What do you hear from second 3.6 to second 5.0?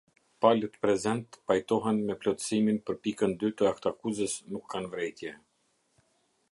aktakuzës nuk kane